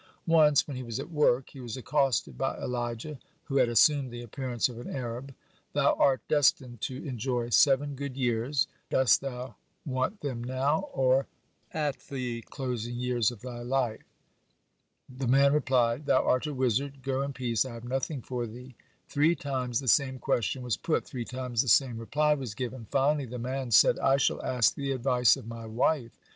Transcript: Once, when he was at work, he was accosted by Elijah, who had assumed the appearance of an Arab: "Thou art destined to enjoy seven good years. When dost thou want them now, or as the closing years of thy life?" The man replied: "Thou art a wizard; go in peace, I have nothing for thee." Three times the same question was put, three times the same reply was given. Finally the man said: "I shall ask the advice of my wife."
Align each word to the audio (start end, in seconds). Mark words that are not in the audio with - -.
Once, 0.25 0.67
when 0.67 0.75
he 0.75 0.81
was 0.81 0.99
at 0.99 1.11
work, 1.11 1.51
he 1.51 1.59
was 1.59 1.77
accosted 1.77 2.35
by 2.35 2.57
Elijah, 2.57 3.19
who 3.43 3.57
had 3.57 3.69
assumed 3.69 4.09
the 4.09 4.23
appearance 4.23 4.67
of 4.67 4.79
an 4.79 4.89
Arab: 4.89 5.31
"Thou 5.73 5.93
art 5.93 6.27
destined 6.27 6.81
to 6.81 7.07
enjoy 7.07 7.49
seven 7.49 7.93
good 7.93 8.17
years. 8.17 8.65
When 8.89 8.99
dost 9.01 9.21
thou 9.21 9.57
want 9.85 10.21
them 10.21 10.43
now, 10.43 10.89
or 10.91 11.27
as 11.71 11.97
the 11.97 12.41
closing 12.49 12.95
years 12.95 13.29
of 13.29 13.41
thy 13.41 13.61
life?" 13.61 14.01
The 15.07 15.27
man 15.27 15.53
replied: 15.53 16.07
"Thou 16.07 16.23
art 16.25 16.47
a 16.47 16.53
wizard; 16.55 17.03
go 17.03 17.21
in 17.21 17.31
peace, 17.31 17.63
I 17.63 17.75
have 17.75 17.83
nothing 17.83 18.23
for 18.23 18.47
thee." 18.47 18.73
Three 19.07 19.35
times 19.35 19.79
the 19.79 19.87
same 19.87 20.17
question 20.17 20.63
was 20.63 20.77
put, 20.77 21.05
three 21.05 21.25
times 21.25 21.61
the 21.61 21.67
same 21.67 21.99
reply 21.99 22.33
was 22.33 22.55
given. 22.55 22.87
Finally 22.89 23.25
the 23.27 23.37
man 23.37 23.69
said: 23.69 23.99
"I 23.99 24.17
shall 24.17 24.41
ask 24.43 24.73
the 24.73 24.93
advice 24.93 25.37
of 25.37 25.45
my 25.45 25.67
wife." 25.67 26.17